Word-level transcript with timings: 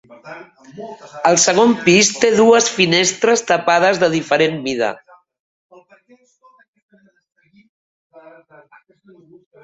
El 1.31 1.35
segon 1.41 1.73
pis 1.87 2.07
té 2.21 2.29
dues 2.37 2.69
finestres 2.77 3.43
tapades 3.51 3.99
de 4.03 4.09
diferent 4.13 4.57
mida. 4.63 4.89